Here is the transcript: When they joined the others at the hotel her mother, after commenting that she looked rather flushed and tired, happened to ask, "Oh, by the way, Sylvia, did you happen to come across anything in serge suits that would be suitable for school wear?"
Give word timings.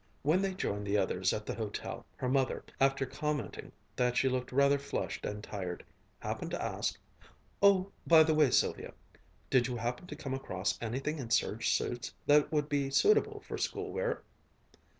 When 0.23 0.41
they 0.41 0.55
joined 0.55 0.87
the 0.87 0.97
others 0.97 1.31
at 1.31 1.45
the 1.45 1.53
hotel 1.53 2.07
her 2.17 2.27
mother, 2.27 2.65
after 2.79 3.05
commenting 3.05 3.71
that 3.95 4.17
she 4.17 4.27
looked 4.27 4.51
rather 4.51 4.79
flushed 4.79 5.27
and 5.27 5.43
tired, 5.43 5.85
happened 6.19 6.49
to 6.49 6.59
ask, 6.63 6.97
"Oh, 7.61 7.91
by 8.07 8.23
the 8.23 8.33
way, 8.33 8.49
Sylvia, 8.49 8.95
did 9.51 9.67
you 9.67 9.75
happen 9.77 10.07
to 10.07 10.15
come 10.15 10.33
across 10.33 10.79
anything 10.81 11.19
in 11.19 11.29
serge 11.29 11.69
suits 11.69 12.15
that 12.25 12.51
would 12.51 12.67
be 12.67 12.89
suitable 12.89 13.41
for 13.41 13.59
school 13.59 13.91
wear?" 13.93 14.23